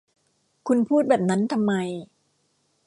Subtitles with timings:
[0.67, 1.73] คุณพูดแบบนั้นทำไม